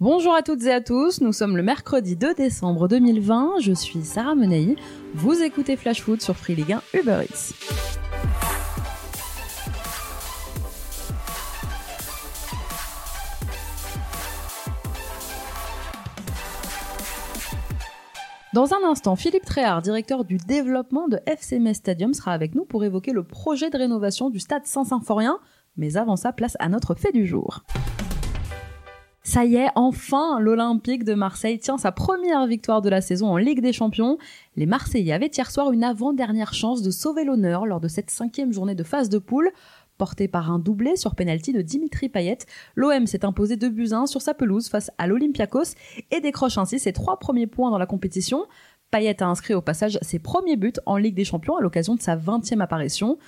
[0.00, 4.04] Bonjour à toutes et à tous, nous sommes le mercredi 2 décembre 2020, je suis
[4.04, 4.76] Sarah Menei,
[5.14, 7.52] vous écoutez Flash Foot sur Free Ligue 1 Uber Eats.
[18.54, 22.84] Dans un instant, Philippe Tréhard, directeur du développement de FCMS Stadium, sera avec nous pour
[22.84, 25.40] évoquer le projet de rénovation du stade Saint-Symphorien.
[25.76, 27.64] Mais avant ça, place à notre fait du jour.
[29.28, 33.36] Ça y est, enfin, l'Olympique de Marseille tient sa première victoire de la saison en
[33.36, 34.16] Ligue des Champions.
[34.56, 38.54] Les Marseillais avaient hier soir une avant-dernière chance de sauver l'honneur lors de cette cinquième
[38.54, 39.50] journée de phase de poule.
[39.98, 42.38] Porté par un doublé sur penalty de Dimitri Payet,
[42.74, 45.74] l'OM s'est imposé 2 buts 1 sur sa pelouse face à l'Olympiakos
[46.10, 48.46] et décroche ainsi ses trois premiers points dans la compétition.
[48.90, 52.00] Payet a inscrit au passage ses premiers buts en Ligue des Champions à l'occasion de
[52.00, 53.18] sa 20e apparition.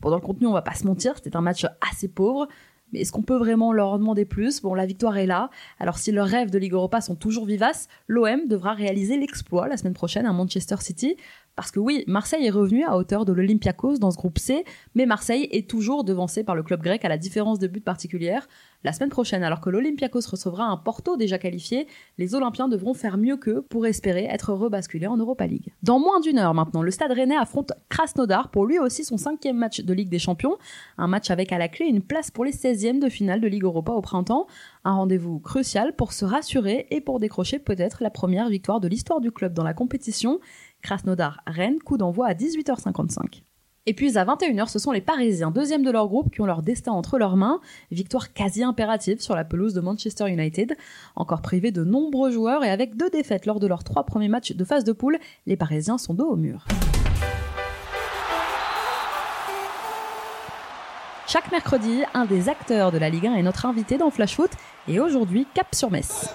[0.00, 2.48] Bon, dans le contenu, on va pas se mentir, c'était un match assez pauvre.
[2.92, 4.62] Mais est-ce qu'on peut vraiment leur demander plus?
[4.62, 5.50] Bon, la victoire est là.
[5.78, 9.76] Alors si leurs rêves de Ligue Europa sont toujours vivaces, l'OM devra réaliser l'exploit la
[9.76, 11.16] semaine prochaine à Manchester City.
[11.56, 15.04] Parce que oui, Marseille est revenu à hauteur de l'Olympiakos dans ce groupe C, mais
[15.04, 18.48] Marseille est toujours devancé par le club grec à la différence de but particulière.
[18.82, 23.18] La semaine prochaine, alors que l'Olympiakos recevra un Porto déjà qualifié, les Olympiens devront faire
[23.18, 25.74] mieux qu'eux pour espérer être rebasculés en Europa League.
[25.82, 29.58] Dans moins d'une heure maintenant, le Stade Rennais affronte Krasnodar pour lui aussi son cinquième
[29.58, 30.56] match de Ligue des Champions,
[30.96, 33.64] un match avec à la clé une place pour les 16e de finale de Ligue
[33.64, 34.46] Europa au printemps,
[34.84, 39.20] un rendez-vous crucial pour se rassurer et pour décrocher peut-être la première victoire de l'histoire
[39.20, 40.40] du club dans la compétition.
[40.82, 43.42] Krasnodar-Rennes, coup d'envoi à 18h55.
[43.86, 46.62] Et puis à 21h, ce sont les Parisiens, deuxième de leur groupe, qui ont leur
[46.62, 47.60] destin entre leurs mains.
[47.90, 50.76] Victoire quasi impérative sur la pelouse de Manchester United.
[51.16, 54.52] Encore privés de nombreux joueurs et avec deux défaites lors de leurs trois premiers matchs
[54.52, 56.66] de phase de poule, les Parisiens sont dos au mur.
[61.26, 64.50] Chaque mercredi, un des acteurs de la Ligue 1 est notre invité dans Flash Foot
[64.88, 66.28] et aujourd'hui, cap sur Metz.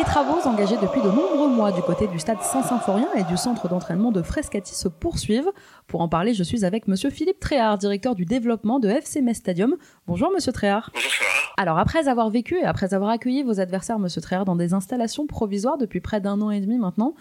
[0.00, 3.68] Les travaux engagés depuis de nombreux mois du côté du stade Saint-Symphorien et du centre
[3.68, 5.50] d'entraînement de Frescati se poursuivent.
[5.88, 9.36] Pour en parler, je suis avec monsieur Philippe Tréhard, directeur du développement de FC Metz
[9.36, 9.76] Stadium.
[10.06, 10.90] Bonjour monsieur Tréhard.
[10.94, 11.10] Bonjour.
[11.58, 15.26] Alors après avoir vécu et après avoir accueilli vos adversaires monsieur Tréhard dans des installations
[15.26, 17.12] provisoires depuis près d'un an et demi maintenant,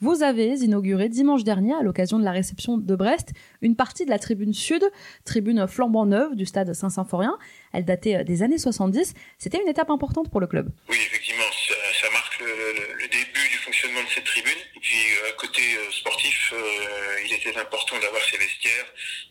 [0.00, 3.32] vous avez inauguré dimanche dernier, à l'occasion de la réception de Brest,
[3.62, 4.84] une partie de la tribune sud,
[5.24, 7.38] tribune flambant neuve du stade Saint-Symphorien.
[7.72, 9.14] Elle datait des années 70.
[9.38, 10.68] C'était une étape importante pour le club.
[10.90, 14.58] Oui, effectivement, ça, ça marque le, le, début du fonctionnement de cette tribune.
[14.76, 14.96] Et puis,
[15.28, 18.86] à côté euh, sportif, euh, il était important d'avoir ces vestiaires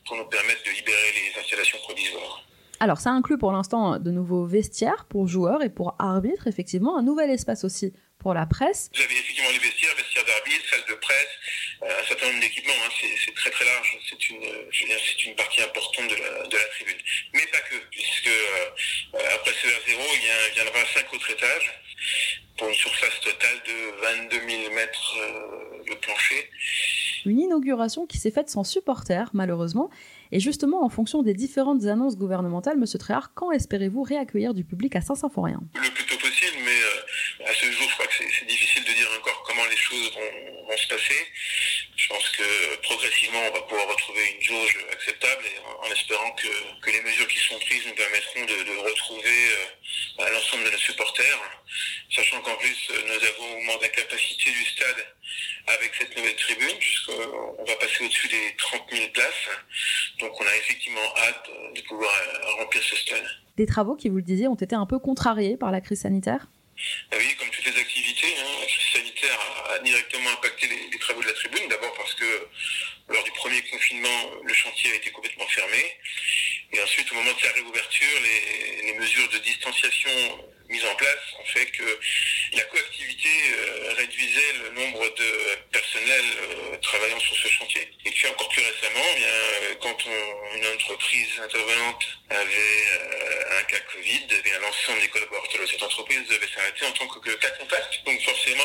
[0.05, 2.43] pour nous permettre de libérer les installations provisoires.
[2.79, 7.03] Alors, ça inclut pour l'instant de nouveaux vestiaires pour joueurs et pour arbitres, effectivement, un
[7.03, 8.89] nouvel espace aussi pour la presse.
[8.95, 11.33] Vous avez effectivement les vestiaires, vestiaires d'arbitres, salles de presse,
[11.83, 12.73] euh, un certain nombre d'équipements.
[12.85, 12.89] Hein,
[13.23, 13.97] c'est très très large.
[14.09, 14.41] C'est une,
[14.71, 16.97] c'est partie importante de la, de la tribune.
[17.33, 21.71] Mais pas que, puisque euh, après ce R0, il y a, viendra cinq autres étages
[22.57, 26.49] pour une surface totale de 22 000 mètres euh, de plancher.
[27.25, 29.89] Une inauguration qui s'est faite sans supporters, malheureusement.
[30.31, 34.95] Et justement, en fonction des différentes annonces gouvernementales, Monsieur Tréhard, quand espérez-vous réaccueillir du public
[34.95, 35.61] à Saint-Symphorien?
[35.75, 38.93] Le plus tôt possible, mais euh, à ce jour, je crois que c'est difficile de
[38.93, 41.15] dire encore comment les choses vont, vont, se passer.
[41.95, 46.47] Je pense que progressivement, on va pouvoir retrouver une jauge acceptable et en, espérant que,
[46.81, 49.49] que, les mesures qui sont prises nous permettront de, retrouver
[50.19, 51.39] euh, l'ensemble de nos supporters,
[52.11, 55.05] sachant qu'en plus, nous avons augmenté la capacité du stade
[55.67, 59.49] avec cette nouvelle tribune, puisqu'on va passer au-dessus des 30 000 places.
[60.19, 62.11] Donc on a effectivement hâte de pouvoir
[62.59, 63.25] remplir ce stade.
[63.57, 66.47] Des travaux qui, vous le disiez, ont été un peu contrariés par la crise sanitaire?
[67.17, 71.21] Oui, comme toutes les activités, hein, la crise sanitaire a directement impacté les, les travaux
[71.21, 71.67] de la tribune.
[71.69, 72.47] D'abord parce que
[73.07, 75.97] lors du premier confinement, le chantier a été complètement fermé.
[76.73, 80.11] Et ensuite, au moment de sa réouverture, les mesures de distanciation
[80.69, 81.83] mises en place ont fait que
[82.53, 85.31] la coactivité euh, réduisait le nombre de
[85.71, 87.87] personnels euh, travaillant sur ce chantier.
[88.05, 93.79] Et puis encore plus récemment, eh quand on, une entreprise intervenante avait euh, un cas
[93.93, 97.51] Covid, eh l'ensemble des collaborateurs de cette entreprise devait s'arrêter en tant que, que cas
[97.51, 98.03] contact.
[98.05, 98.63] Donc forcément,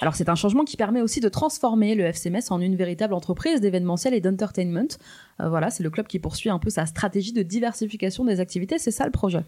[0.00, 3.60] Alors c'est un changement qui permet aussi de transformer le FCMS en une véritable entreprise
[3.60, 4.98] d'événementiel et d'entertainment.
[5.40, 8.78] Euh, voilà, c'est le club qui poursuit un peu sa stratégie de diversification des activités.
[8.78, 9.38] C'est ça le projet?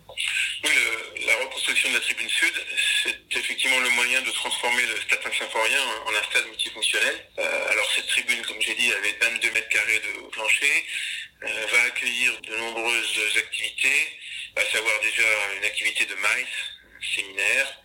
[0.62, 2.54] Oui, le, la reconstruction de la tribune sud,
[3.02, 7.14] c'est effectivement le moyen de transformer le stade Saint-Symphorien en un stade multifonctionnel.
[7.38, 10.86] Euh, alors cette tribune, comme j'ai dit, avec 22 mètres carrés de plancher,
[11.42, 14.06] euh, va accueillir de nombreuses activités,
[14.54, 15.26] à savoir déjà
[15.58, 16.54] une activité de maïs,
[17.02, 17.83] séminaire,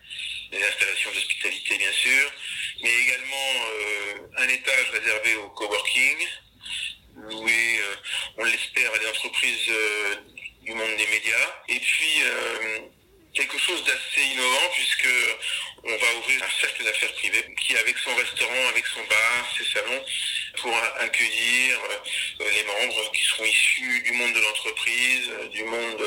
[0.51, 2.31] des installations d'hospitalité bien sûr,
[2.81, 3.65] mais également
[4.37, 6.17] un étage réservé au coworking,
[7.17, 7.79] loué,
[8.37, 9.71] on l'espère, à des entreprises
[10.63, 11.63] du monde des médias.
[11.67, 12.23] Et puis
[13.33, 15.07] quelque chose d'assez innovant puisque
[15.83, 19.65] on va ouvrir un cercle d'affaires privé qui, avec son restaurant, avec son bar, ses
[19.65, 20.03] salons,
[20.57, 26.03] pourra accueillir euh, les membres qui seront issus du monde de l'entreprise, euh, du monde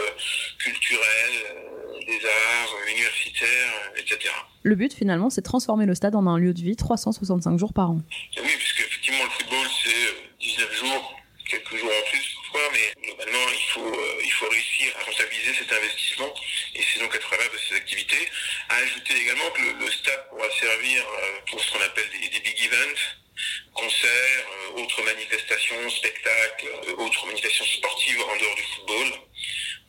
[0.58, 1.71] culturel, euh,
[2.04, 4.18] des arts, universitaires, etc.
[4.62, 7.72] Le but finalement, c'est de transformer le stade en un lieu de vie 365 jours
[7.72, 8.00] par an.
[8.36, 11.16] Oui, puisque effectivement le football c'est 19 jours,
[11.48, 12.32] quelques jours en plus
[12.72, 16.32] mais globalement, il faut, euh, il faut réussir à rentabiliser cet investissement.
[16.74, 18.28] Et c'est donc à travers de ces activités.
[18.68, 22.64] À ajouter également que le, stade pourra servir euh, pour ce qu'on appelle des, big
[22.64, 23.02] events,
[23.74, 24.46] concerts,
[24.76, 29.12] euh, autres manifestations, spectacles, autres manifestations sportives en dehors du football.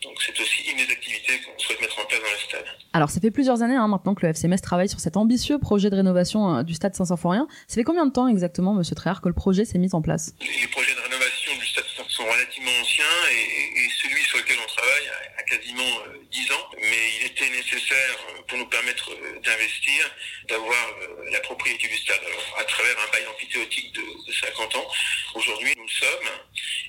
[0.03, 2.65] Donc c'est aussi une des activités qu'on souhaite mettre en place dans le stade.
[2.93, 5.89] Alors ça fait plusieurs années hein, maintenant que le FCMS travaille sur cet ambitieux projet
[5.89, 7.47] de rénovation du stade Saint-Symphorien.
[7.67, 10.35] Ça fait combien de temps exactement, Monsieur Tréhard, que le projet s'est mis en place?
[10.41, 11.83] Les projets de rénovation du stade
[12.13, 15.07] sont relativement anciens et, celui sur lequel on travaille
[15.37, 15.93] a, quasiment
[16.31, 16.69] 10 euh, ans.
[16.77, 20.09] Mais il était nécessaire euh, pour nous permettre euh, d'investir,
[20.47, 20.85] d'avoir
[21.31, 22.19] la propriété du stade.
[22.25, 24.87] Alors, à travers un bail amphithéotique de, de 50 ans,
[25.35, 26.29] aujourd'hui nous le sommes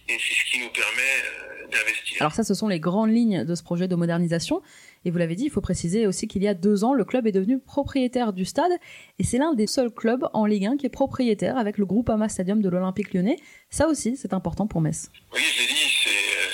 [0.09, 2.17] et c'est ce qui nous permet d'investir.
[2.21, 4.63] Alors ça, ce sont les grandes lignes de ce projet de modernisation.
[5.05, 7.27] Et vous l'avez dit, il faut préciser aussi qu'il y a deux ans, le club
[7.27, 8.73] est devenu propriétaire du stade
[9.19, 12.09] et c'est l'un des seuls clubs en Ligue 1 qui est propriétaire avec le groupe
[12.09, 13.37] Ama Stadium de l'Olympique lyonnais.
[13.69, 15.11] Ça aussi, c'est important pour Metz.
[15.35, 15.75] Oui, je l'ai dit,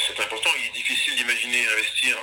[0.06, 0.50] c'est important.
[0.58, 2.16] Il est difficile d'imaginer investir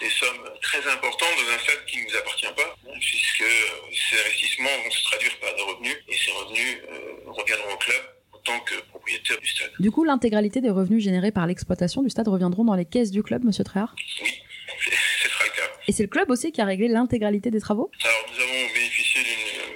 [0.00, 3.44] des sommes très importantes dans un stade qui ne nous appartient pas, puisque
[3.92, 8.15] ces investissements vont se traduire par des revenus et ces revenus euh, reviendront au club
[8.46, 9.72] tant que propriétaire du stade.
[9.80, 13.22] Du coup, l'intégralité des revenus générés par l'exploitation du stade reviendront dans les caisses du
[13.22, 13.94] club, Monsieur Tréhard?
[14.22, 14.42] Oui,
[14.78, 15.68] ce sera le cas.
[15.88, 17.90] Et c'est le club aussi qui a réglé l'intégralité des travaux?
[18.04, 19.20] Alors, nous avons bénéficié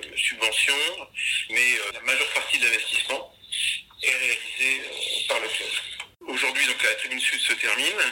[0.02, 0.74] d'une subvention,
[1.50, 3.34] mais euh, la majeure partie de l'investissement
[4.02, 5.68] est réalisée euh, par le club.
[6.28, 8.02] Aujourd'hui, donc la tribune sud se termine.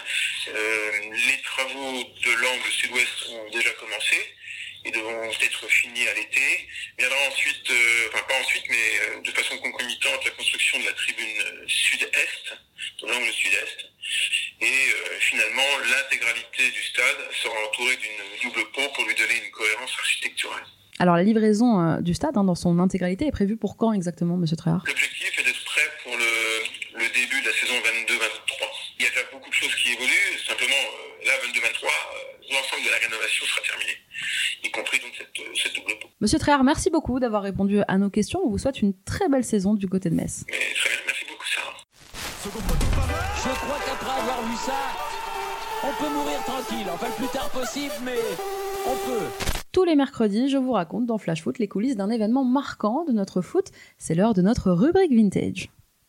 [0.48, 4.16] Euh, les travaux de l'angle sud-ouest ont déjà commencé
[4.84, 6.66] et devront être finis à l'été.
[6.98, 7.70] Viendra ensuite,
[8.08, 9.77] enfin pas ensuite, mais de façon concomitante,
[10.24, 12.56] la construction de la tribune sud-est,
[13.02, 13.86] de l'angle sud-est.
[14.60, 19.92] Et finalement, l'intégralité du stade sera entourée d'une double peau pour lui donner une cohérence
[19.98, 20.64] architecturale.
[21.00, 24.36] Alors la livraison euh, du stade hein, dans son intégralité est prévue pour quand exactement,
[24.36, 28.18] Monsieur Tréhard L'objectif est d'être prêt pour le, début de la saison 22-23.
[28.98, 30.38] Il y a déjà beaucoup de choses qui évoluent.
[30.46, 33.92] Simplement, euh, là, 22-23, euh, l'ensemble de la rénovation sera terminé,
[34.64, 36.08] y compris donc cette, double peau.
[36.20, 38.40] Monsieur Tréhard, merci beaucoup d'avoir répondu à nos questions.
[38.44, 40.44] On vous souhaite une très belle saison du côté de Metz.
[40.48, 41.76] Mais, très bien, merci beaucoup, Sarah.
[42.44, 42.48] Je
[43.54, 44.78] crois qu'après avoir vu ça,
[45.84, 46.86] on peut mourir tranquille.
[46.92, 48.18] Enfin, le plus tard possible, mais
[48.86, 49.26] on peut.
[49.70, 53.12] Tous les mercredis, je vous raconte dans Flash Foot les coulisses d'un événement marquant de
[53.12, 53.66] notre foot.
[53.98, 55.68] C'est l'heure de notre rubrique vintage.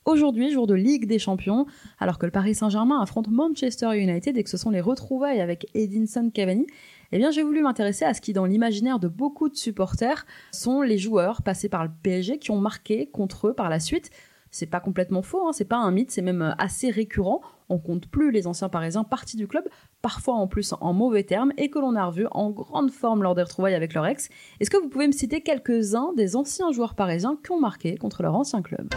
[0.10, 1.68] Aujourd'hui, jour de Ligue des Champions,
[2.00, 5.68] alors que le Paris Saint-Germain affronte Manchester United et que ce sont les retrouvailles avec
[5.76, 6.66] Edinson Cavani,
[7.12, 10.82] eh bien, j'ai voulu m'intéresser à ce qui, dans l'imaginaire de beaucoup de supporters, sont
[10.82, 14.10] les joueurs passés par le PSG qui ont marqué contre eux par la suite.
[14.50, 18.08] C'est pas complètement faux, hein, c'est pas un mythe, c'est même assez récurrent on compte
[18.08, 19.64] plus les anciens parisiens partis du club,
[20.02, 23.36] parfois en plus en mauvais termes, et que l'on a revu en grande forme lors
[23.36, 24.30] des retrouvailles avec leur ex.
[24.60, 28.24] Est-ce que vous pouvez me citer quelques-uns des anciens joueurs parisiens qui ont marqué contre
[28.24, 28.90] leur ancien club?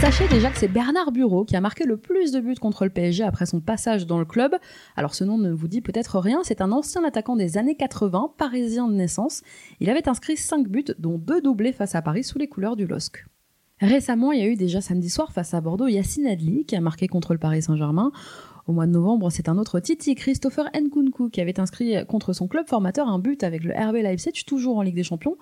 [0.00, 2.90] Sachez déjà que c'est Bernard Bureau qui a marqué le plus de buts contre le
[2.90, 4.54] PSG après son passage dans le club.
[4.94, 8.34] Alors ce nom ne vous dit peut-être rien, c'est un ancien attaquant des années 80,
[8.38, 9.42] parisien de naissance.
[9.80, 12.86] Il avait inscrit 5 buts, dont 2 doublés face à Paris sous les couleurs du
[12.86, 13.26] LOSC.
[13.80, 16.80] Récemment, il y a eu déjà samedi soir face à Bordeaux Yacine Adli qui a
[16.80, 18.12] marqué contre le Paris Saint-Germain.
[18.68, 22.46] Au mois de novembre, c'est un autre Titi, Christopher Nkunku, qui avait inscrit contre son
[22.46, 25.36] club formateur un but avec le RB Leipzig, toujours en Ligue des Champions.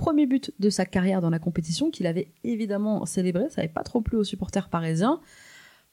[0.00, 3.82] Premier but de sa carrière dans la compétition qu'il avait évidemment célébré, ça n'avait pas
[3.82, 5.20] trop plu aux supporters parisiens.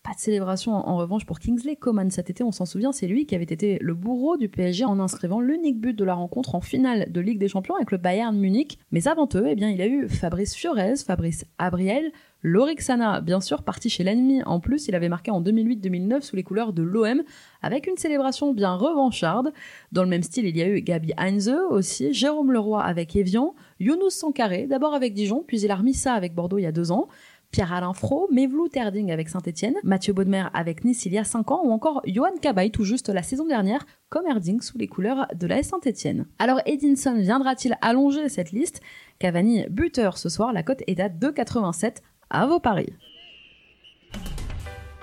[0.07, 3.25] Pas de célébration en revanche pour Kingsley Coman cet été, on s'en souvient, c'est lui
[3.25, 6.61] qui avait été le bourreau du PSG en inscrivant l'unique but de la rencontre en
[6.61, 8.79] finale de Ligue des Champions avec le Bayern Munich.
[8.93, 13.63] Mais avant eux, eh bien, il a eu Fabrice Fiorez, Fabrice Abriel, Lorixana, bien sûr,
[13.63, 14.41] parti chez l'ennemi.
[14.45, 17.21] En plus, il avait marqué en 2008-2009 sous les couleurs de l'OM,
[17.61, 19.51] avec une célébration bien revancharde.
[19.91, 23.55] Dans le même style, il y a eu Gabi Heinze aussi, Jérôme Leroy avec Evian,
[23.81, 26.71] Younous Sankaré, d'abord avec Dijon, puis il a remis ça avec Bordeaux il y a
[26.71, 27.09] deux ans.
[27.51, 31.61] Pierre-Alain Fro, Mevlou Terding avec Saint-Etienne, Mathieu Baudemer avec Nice il y a 5 ans,
[31.63, 35.47] ou encore Johan Cabaye tout juste la saison dernière, comme Erding sous les couleurs de
[35.47, 36.25] la Saint-Etienne.
[36.39, 38.81] Alors Edinson viendra-t-il allonger cette liste?
[39.19, 41.97] Cavani buteur ce soir, la cote est à 2,87
[42.29, 42.93] à vos paris.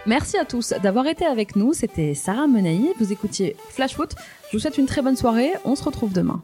[0.06, 1.72] Merci à tous d'avoir été avec nous.
[1.72, 2.90] C'était Sarah Menaï.
[2.98, 4.14] Vous écoutiez Flash Foot.
[4.50, 5.52] Je vous souhaite une très bonne soirée.
[5.64, 6.42] On se retrouve demain.